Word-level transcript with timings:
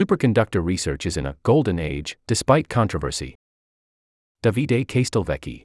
superconductor 0.00 0.64
research 0.64 1.04
is 1.04 1.18
in 1.18 1.26
a 1.26 1.36
golden 1.42 1.78
age, 1.78 2.16
despite 2.26 2.70
controversy. 2.70 3.34
Davide 4.42 4.86
Castelvecchi. 4.86 5.64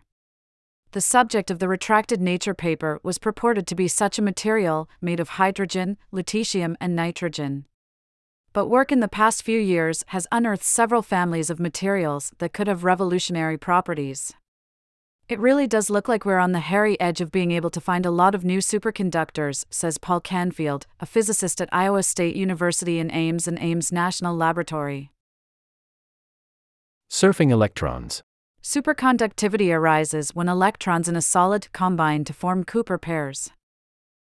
The 0.94 1.02
subject 1.02 1.52
of 1.52 1.60
the 1.60 1.68
retracted 1.68 2.22
Nature 2.22 2.54
paper 2.54 3.02
was 3.04 3.18
purported 3.18 3.68
to 3.68 3.76
be 3.76 3.90
such 3.90 4.18
a 4.18 4.22
material, 4.22 4.90
made 5.02 5.20
of 5.20 5.36
hydrogen, 5.36 5.98
lutetium, 6.14 6.78
and 6.80 6.96
nitrogen. 6.96 7.66
But 8.54 8.68
work 8.68 8.90
in 8.90 9.02
the 9.02 9.10
past 9.10 9.44
few 9.44 9.60
years 9.60 10.06
has 10.08 10.28
unearthed 10.32 10.64
several 10.64 11.02
families 11.02 11.50
of 11.50 11.60
materials 11.60 12.32
that 12.38 12.54
could 12.54 12.68
have 12.68 12.86
revolutionary 12.86 13.58
properties. 13.58 14.34
It 15.34 15.40
really 15.40 15.66
does 15.66 15.90
look 15.90 16.08
like 16.08 16.26
we're 16.26 16.38
on 16.38 16.52
the 16.52 16.60
hairy 16.60 16.96
edge 17.02 17.20
of 17.20 17.32
being 17.32 17.50
able 17.50 17.72
to 17.72 17.82
find 17.82 18.06
a 18.06 18.12
lot 18.12 18.36
of 18.36 18.46
new 18.46 18.60
superconductors, 18.60 19.66
says 19.72 19.98
Paul 19.98 20.20
Canfield, 20.20 20.86
a 21.00 21.08
physicist 21.08 21.60
at 21.60 21.70
Iowa 21.72 22.04
State 22.04 22.36
University 22.36 23.00
in 23.00 23.12
Ames 23.12 23.48
and 23.48 23.58
Ames 23.60 23.92
National 23.92 24.36
Laboratory. 24.36 25.10
Surfing 27.10 27.50
electrons. 27.50 28.22
Superconductivity 28.62 29.76
arises 29.76 30.36
when 30.36 30.48
electrons 30.48 31.10
in 31.10 31.16
a 31.16 31.22
solid 31.22 31.68
combine 31.74 32.24
to 32.26 32.34
form 32.34 32.64
Cooper 32.64 33.00
pairs. 33.00 33.50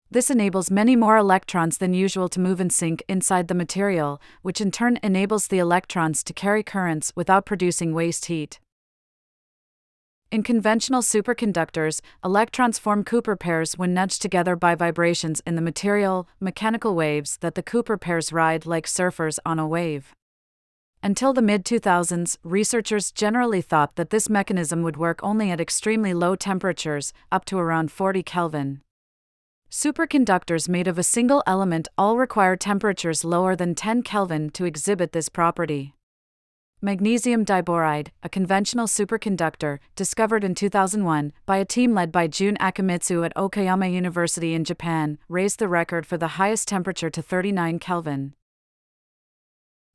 This 0.08 0.30
enables 0.30 0.70
many 0.70 0.94
more 0.94 1.16
electrons 1.16 1.78
than 1.78 1.94
usual 1.94 2.28
to 2.28 2.38
move 2.38 2.60
in 2.60 2.70
sync 2.70 3.02
inside 3.08 3.48
the 3.48 3.54
material, 3.54 4.20
which 4.42 4.60
in 4.60 4.70
turn 4.70 5.00
enables 5.02 5.48
the 5.48 5.58
electrons 5.58 6.22
to 6.22 6.32
carry 6.32 6.62
currents 6.62 7.12
without 7.16 7.44
producing 7.44 7.92
waste 7.92 8.26
heat. 8.26 8.60
In 10.32 10.42
conventional 10.42 11.02
superconductors, 11.02 12.00
electrons 12.24 12.78
form 12.78 13.04
Cooper 13.04 13.36
pairs 13.36 13.76
when 13.76 13.92
nudged 13.92 14.22
together 14.22 14.56
by 14.56 14.74
vibrations 14.74 15.42
in 15.46 15.56
the 15.56 15.60
material, 15.60 16.26
mechanical 16.40 16.94
waves 16.94 17.36
that 17.42 17.54
the 17.54 17.62
Cooper 17.62 17.98
pairs 17.98 18.32
ride 18.32 18.64
like 18.64 18.86
surfers 18.86 19.38
on 19.44 19.58
a 19.58 19.68
wave. 19.68 20.14
Until 21.02 21.34
the 21.34 21.42
mid 21.42 21.66
2000s, 21.66 22.38
researchers 22.42 23.12
generally 23.12 23.60
thought 23.60 23.96
that 23.96 24.08
this 24.08 24.30
mechanism 24.30 24.82
would 24.82 24.96
work 24.96 25.20
only 25.22 25.50
at 25.50 25.60
extremely 25.60 26.14
low 26.14 26.34
temperatures, 26.34 27.12
up 27.30 27.44
to 27.44 27.58
around 27.58 27.92
40 27.92 28.22
Kelvin. 28.22 28.80
Superconductors 29.70 30.66
made 30.66 30.88
of 30.88 30.98
a 30.98 31.02
single 31.02 31.42
element 31.46 31.88
all 31.98 32.16
require 32.16 32.56
temperatures 32.56 33.22
lower 33.22 33.54
than 33.54 33.74
10 33.74 34.02
Kelvin 34.02 34.48
to 34.52 34.64
exhibit 34.64 35.12
this 35.12 35.28
property. 35.28 35.92
Magnesium 36.84 37.44
diboride, 37.44 38.08
a 38.24 38.28
conventional 38.28 38.88
superconductor, 38.88 39.78
discovered 39.94 40.42
in 40.42 40.56
2001 40.56 41.32
by 41.46 41.58
a 41.58 41.64
team 41.64 41.94
led 41.94 42.10
by 42.10 42.26
Jun 42.26 42.56
Akimitsu 42.56 43.24
at 43.24 43.32
Okayama 43.36 43.92
University 43.92 44.52
in 44.52 44.64
Japan, 44.64 45.16
raised 45.28 45.60
the 45.60 45.68
record 45.68 46.04
for 46.04 46.18
the 46.18 46.42
highest 46.42 46.66
temperature 46.66 47.08
to 47.08 47.22
39 47.22 47.78
Kelvin. 47.78 48.34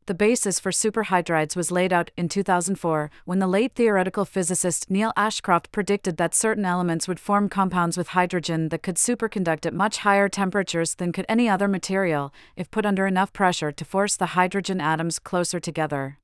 The 0.06 0.14
basis 0.14 0.62
for 0.62 0.72
superhydrides 0.72 1.58
was 1.58 1.72
laid 1.72 1.92
out 1.92 2.12
in 2.16 2.30
2004 2.30 3.12
when 3.26 3.40
the 3.40 3.48
late 3.48 3.76
theoretical 3.76 4.24
physicist 4.24 4.90
Neil 4.90 5.12
Ashcroft 5.18 5.74
predicted 5.74 6.16
that 6.16 6.34
certain 6.34 6.64
elements 6.64 7.06
would 7.06 7.20
form 7.20 7.50
compounds 7.50 7.98
with 7.98 8.16
hydrogen 8.16 8.70
that 8.70 8.82
could 8.82 8.96
superconduct 8.96 9.66
at 9.66 9.74
much 9.74 9.98
higher 9.98 10.30
temperatures 10.30 10.96
than 10.96 11.12
could 11.12 11.26
any 11.28 11.50
other 11.50 11.68
material 11.68 12.34
if 12.56 12.72
put 12.72 12.86
under 12.86 13.06
enough 13.06 13.34
pressure 13.34 13.74
to 13.74 13.84
force 13.84 14.16
the 14.16 14.38
hydrogen 14.38 14.80
atoms 14.80 15.20
closer 15.20 15.60
together. 15.60 16.18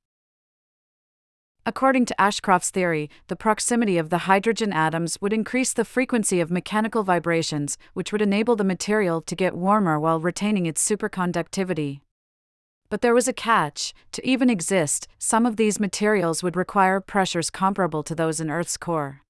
According 1.66 2.04
to 2.06 2.20
Ashcroft's 2.20 2.68
theory, 2.68 3.08
the 3.28 3.36
proximity 3.36 3.96
of 3.96 4.10
the 4.10 4.28
hydrogen 4.28 4.70
atoms 4.70 5.16
would 5.22 5.32
increase 5.32 5.72
the 5.72 5.84
frequency 5.84 6.38
of 6.38 6.50
mechanical 6.50 7.02
vibrations, 7.04 7.78
which 7.94 8.12
would 8.12 8.20
enable 8.20 8.54
the 8.54 8.64
material 8.64 9.22
to 9.22 9.34
get 9.34 9.56
warmer 9.56 9.98
while 9.98 10.20
retaining 10.20 10.66
its 10.66 10.86
superconductivity. 10.86 12.00
But 12.90 13.00
there 13.00 13.14
was 13.14 13.28
a 13.28 13.32
catch 13.32 13.94
to 14.12 14.26
even 14.28 14.50
exist, 14.50 15.08
some 15.18 15.46
of 15.46 15.56
these 15.56 15.80
materials 15.80 16.42
would 16.42 16.54
require 16.54 17.00
pressures 17.00 17.48
comparable 17.48 18.02
to 18.02 18.14
those 18.14 18.40
in 18.40 18.50
Earth's 18.50 18.76
core. 18.76 19.23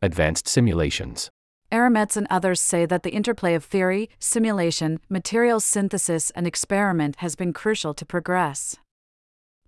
Advanced 0.00 0.46
simulations. 0.46 1.28
Eremets 1.72 2.16
and 2.16 2.28
others 2.30 2.60
say 2.60 2.86
that 2.86 3.02
the 3.02 3.10
interplay 3.10 3.54
of 3.54 3.64
theory, 3.64 4.08
simulation, 4.20 5.00
materials 5.08 5.64
synthesis, 5.64 6.30
and 6.36 6.46
experiment 6.46 7.16
has 7.16 7.34
been 7.34 7.52
crucial 7.52 7.94
to 7.94 8.06
progress. 8.06 8.76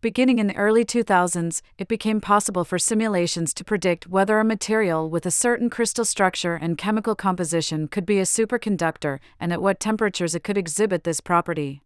Beginning 0.03 0.39
in 0.39 0.47
the 0.47 0.57
early 0.57 0.85
2000s, 0.85 1.63
it 1.79 1.89
became 1.89 2.21
possible 2.21 2.65
for 2.65 2.79
simulations 2.79 3.55
to 3.55 3.65
predict 3.65 4.07
whether 4.07 4.39
a 4.39 4.45
material 4.45 5.09
with 5.09 5.25
a 5.25 5.31
certain 5.31 5.71
crystal 5.71 6.05
structure 6.05 6.55
and 6.55 6.77
chemical 6.77 7.15
composition 7.15 7.89
could 7.89 8.05
be 8.05 8.19
a 8.19 8.25
superconductor 8.25 9.21
and 9.41 9.55
at 9.55 9.63
what 9.63 9.81
temperatures 9.81 10.35
it 10.35 10.45
could 10.45 10.59
exhibit 10.59 11.05
this 11.05 11.23
property. 11.23 11.81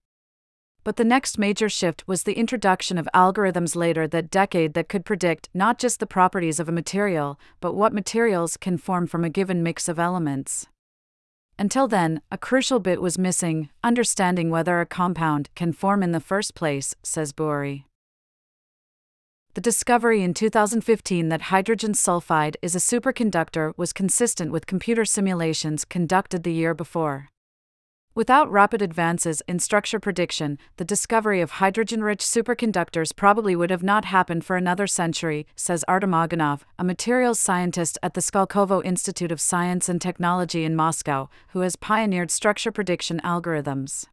But 0.82 0.96
the 0.96 1.04
next 1.04 1.38
major 1.38 1.68
shift 1.68 2.02
was 2.08 2.24
the 2.24 2.38
introduction 2.38 2.98
of 2.98 3.08
algorithms 3.14 3.76
later 3.76 4.08
that 4.08 4.30
decade 4.30 4.74
that 4.74 4.88
could 4.88 5.04
predict 5.04 5.48
not 5.54 5.78
just 5.78 6.00
the 6.00 6.06
properties 6.06 6.58
of 6.58 6.68
a 6.68 6.72
material, 6.72 7.38
but 7.60 7.74
what 7.74 7.92
materials 7.92 8.56
can 8.56 8.76
form 8.76 9.06
from 9.06 9.24
a 9.24 9.30
given 9.30 9.62
mix 9.62 9.88
of 9.88 10.00
elements. 10.00 10.66
Until 11.58 11.86
then, 11.86 12.22
a 12.32 12.38
crucial 12.38 12.80
bit 12.80 13.00
was 13.00 13.18
missing 13.18 13.68
understanding 13.84 14.50
whether 14.50 14.80
a 14.80 14.86
compound 14.86 15.50
can 15.54 15.72
form 15.72 16.02
in 16.02 16.12
the 16.12 16.18
first 16.18 16.54
place, 16.54 16.96
says 17.02 17.32
Boeri. 17.32 17.84
The 19.54 19.60
discovery 19.60 20.22
in 20.22 20.32
2015 20.32 21.28
that 21.28 21.42
hydrogen 21.42 21.92
sulfide 21.92 22.54
is 22.62 22.76
a 22.76 22.78
superconductor 22.78 23.72
was 23.76 23.92
consistent 23.92 24.52
with 24.52 24.68
computer 24.68 25.04
simulations 25.04 25.84
conducted 25.84 26.44
the 26.44 26.52
year 26.52 26.72
before. 26.72 27.30
Without 28.14 28.48
rapid 28.48 28.80
advances 28.80 29.42
in 29.48 29.58
structure 29.58 29.98
prediction, 29.98 30.56
the 30.76 30.84
discovery 30.84 31.40
of 31.40 31.52
hydrogen 31.52 32.04
rich 32.04 32.20
superconductors 32.20 33.14
probably 33.14 33.56
would 33.56 33.70
have 33.70 33.82
not 33.82 34.04
happened 34.04 34.44
for 34.44 34.56
another 34.56 34.86
century, 34.86 35.48
says 35.56 35.84
Artem 35.88 36.12
Oganov, 36.12 36.60
a 36.78 36.84
materials 36.84 37.40
scientist 37.40 37.98
at 38.04 38.14
the 38.14 38.20
Skolkovo 38.20 38.84
Institute 38.84 39.32
of 39.32 39.40
Science 39.40 39.88
and 39.88 40.00
Technology 40.00 40.62
in 40.62 40.76
Moscow, 40.76 41.28
who 41.48 41.60
has 41.60 41.74
pioneered 41.74 42.30
structure 42.30 42.70
prediction 42.70 43.20
algorithms. 43.24 44.06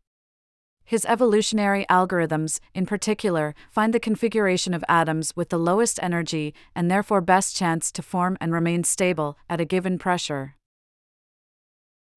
His 0.88 1.06
evolutionary 1.06 1.86
algorithms, 1.90 2.62
in 2.74 2.86
particular, 2.86 3.54
find 3.70 3.94
the 3.94 4.00
configuration 4.00 4.74
of 4.74 4.86
atoms 4.88 5.36
with 5.36 5.50
the 5.50 5.60
lowest 5.60 6.00
energy 6.02 6.54
and 6.74 6.90
therefore 6.90 7.20
best 7.20 7.58
chance 7.58 7.92
to 7.92 8.02
form 8.02 8.38
and 8.40 8.54
remain 8.54 8.86
stable 8.86 9.38
at 9.50 9.60
a 9.60 9.66
given 9.66 10.00
pressure. 10.00 10.56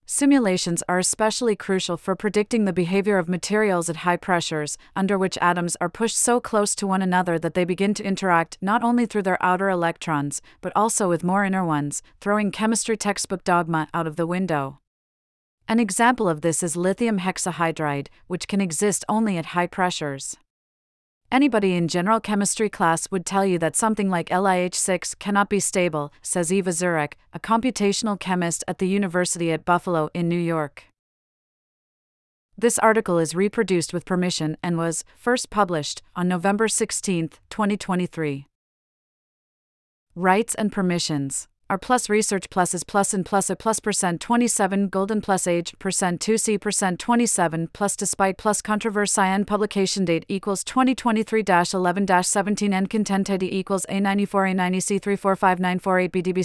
Simulations 0.07 0.85
are 0.89 1.01
especially 1.01 1.57
crucial 1.57 1.97
for 1.97 2.15
predicting 2.15 2.65
the 2.65 2.73
behavior 2.73 3.19
of 3.19 3.29
materials 3.29 3.91
at 3.91 4.07
high 4.07 4.17
pressures, 4.17 4.79
under 4.95 5.19
which 5.19 5.37
atoms 5.39 5.77
are 5.81 5.89
pushed 5.89 6.17
so 6.17 6.39
close 6.39 6.77
to 6.77 6.87
one 6.87 7.03
another 7.03 7.41
that 7.41 7.55
they 7.55 7.65
begin 7.65 7.93
to 7.95 8.05
interact 8.05 8.57
not 8.61 8.85
only 8.85 9.05
through 9.05 9.23
their 9.23 9.43
outer 9.43 9.69
electrons, 9.69 10.41
but 10.61 10.73
also 10.77 11.09
with 11.09 11.25
more 11.25 11.45
inner 11.45 11.65
ones, 11.65 12.05
throwing 12.21 12.53
chemistry 12.53 12.97
textbook 12.97 13.43
dogma 13.43 13.89
out 13.93 14.07
of 14.07 14.15
the 14.15 14.29
window. 14.29 14.79
An 15.71 15.79
example 15.79 16.29
of 16.29 16.41
this 16.41 16.65
is 16.65 16.75
lithium 16.75 17.21
hexahydride, 17.21 18.09
which 18.27 18.49
can 18.49 18.61
exist 18.61 19.05
only 19.09 19.37
at 19.39 19.55
high 19.55 19.69
pressures. 19.69 20.37
Anybody 21.31 21.77
in 21.77 21.87
general 21.87 22.19
chemistry 22.19 22.69
class 22.69 23.09
would 23.13 23.25
tell 23.25 23.47
you 23.47 23.57
that 23.61 23.77
something 23.77 24.11
like 24.11 24.31
LiH6 24.31 25.17
cannot 25.21 25.49
be 25.49 25.61
stable, 25.61 26.13
says 26.23 26.53
Eva 26.53 26.71
Zurek, 26.71 27.13
a 27.33 27.39
computational 27.39 28.19
chemist 28.19 28.65
at 28.67 28.79
the 28.79 28.89
University 28.89 29.53
at 29.53 29.65
Buffalo 29.65 30.11
in 30.13 30.29
New 30.29 30.41
York. 30.41 30.87
This 32.59 32.77
article 32.81 33.21
is 33.21 33.37
reproduced 33.37 33.93
with 33.93 34.05
permission 34.05 34.57
and 34.65 34.77
was 34.77 35.05
first 35.17 35.51
published 35.51 36.03
on 36.17 36.27
November 36.27 36.67
16, 36.67 37.29
2023. 37.49 38.49
Rights 40.17 40.57
and 40.57 40.73
permissions. 40.73 41.47
R 41.71 41.79
plus 41.79 42.09
research 42.11 42.51
plus 42.51 42.75
is 42.75 42.83
plus 42.83 43.15
and 43.15 43.25
plus 43.25 43.49
a 43.49 43.55
plus 43.55 43.79
percent 43.79 44.21
27 44.21 44.89
golden 44.89 45.21
plus 45.21 45.47
age 45.47 45.73
percent 45.79 46.21
2c 46.21 46.61
percent 46.61 46.99
27 46.99 47.69
plus 47.73 47.95
despite 47.95 48.37
plus 48.37 48.61
controversy 48.61 49.21
and 49.21 49.47
publication 49.47 50.05
date 50.05 50.27
equals 50.29 50.65
2023 50.65 51.45
11 51.73 52.25
17 52.25 52.73
and 52.73 52.91
content 52.91 53.31
ID 53.31 53.45
equals 53.45 53.87
A94 53.89 54.53
A90 54.53 54.81
C345948 55.01 56.11
BDB 56.11 56.39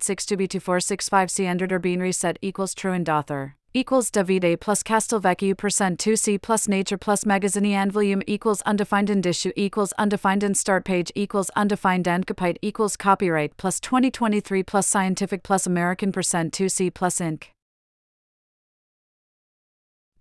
7733862B2465C 0.00 1.44
entered 1.44 1.72
or 1.72 1.78
being 1.78 2.00
reset 2.00 2.38
equals 2.40 2.72
true 2.72 2.92
and 2.92 3.10
author 3.10 3.56
equals 3.76 4.10
Davide 4.10 4.58
plus 4.58 4.82
Castelvecchio 4.82 5.54
percent 5.54 6.00
2C 6.00 6.40
plus 6.40 6.66
Nature 6.66 6.96
plus 6.96 7.26
Magazine 7.26 7.74
and 7.74 7.92
volume 7.92 8.22
equals 8.26 8.62
undefined 8.62 9.10
and 9.10 9.26
issue 9.26 9.52
equals 9.54 9.92
undefined 9.98 10.42
and 10.42 10.56
start 10.56 10.86
page 10.86 11.12
equals 11.14 11.50
undefined 11.54 12.08
and 12.08 12.26
copyright 12.26 12.58
equals 12.62 12.96
copyright 12.96 13.54
plus 13.58 13.78
2023 13.80 14.62
plus 14.62 14.86
scientific 14.86 15.42
plus 15.42 15.66
American 15.66 16.10
percent 16.10 16.54
2C 16.54 16.94
plus 16.94 17.18
Inc. 17.20 17.48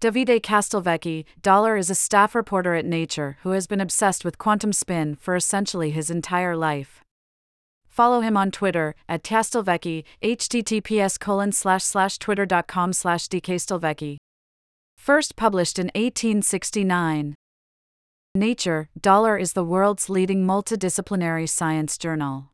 Davide 0.01 0.41
Castelvecchi, 0.41 1.23
Dollar 1.41 1.77
is 1.77 1.89
a 1.89 1.95
staff 1.95 2.35
reporter 2.35 2.75
at 2.75 2.83
Nature 2.83 3.37
who 3.43 3.51
has 3.51 3.67
been 3.67 3.79
obsessed 3.79 4.25
with 4.25 4.37
quantum 4.37 4.73
spin 4.73 5.15
for 5.15 5.33
essentially 5.33 5.91
his 5.91 6.09
entire 6.09 6.57
life. 6.57 7.04
Follow 7.95 8.19
him 8.19 8.35
on 8.35 8.51
Twitter 8.51 8.93
at 9.07 9.23
Castelvecchi, 9.23 10.03
https 10.21 11.17
colon 11.17 11.53
slash 11.53 11.81
slash 11.81 12.17
twitter.com 12.17 12.91
slash 12.91 13.29
dcastelvecchi. 13.29 14.17
First 14.97 15.37
published 15.37 15.79
in 15.79 15.85
1869. 15.95 17.35
Nature, 18.35 18.89
Dollar 18.99 19.37
is 19.37 19.53
the 19.53 19.63
world's 19.63 20.09
leading 20.09 20.45
multidisciplinary 20.45 21.47
science 21.47 21.97
journal. 21.97 22.51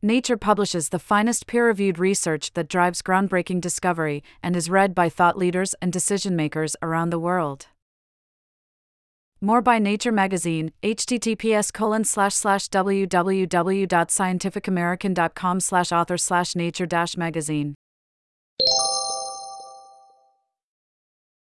Nature 0.00 0.38
publishes 0.38 0.88
the 0.88 0.98
finest 0.98 1.46
peer 1.46 1.66
reviewed 1.66 1.98
research 1.98 2.54
that 2.54 2.66
drives 2.66 3.02
groundbreaking 3.02 3.60
discovery 3.60 4.22
and 4.42 4.56
is 4.56 4.70
read 4.70 4.94
by 4.94 5.10
thought 5.10 5.36
leaders 5.36 5.74
and 5.82 5.92
decision 5.92 6.34
makers 6.34 6.74
around 6.80 7.10
the 7.10 7.18
world. 7.18 7.66
More 9.40 9.60
by 9.60 9.78
Nature 9.78 10.12
Magazine, 10.12 10.72
https 10.82 11.70
colon 11.72 12.04
slash 12.04 12.34
slash 12.34 12.68
www.scientificamerican.com 12.68 15.60
slash 15.60 15.92
author 15.92 16.16
slash 16.16 16.56
nature 16.56 16.86
dash 16.86 17.18
magazine. 17.18 17.74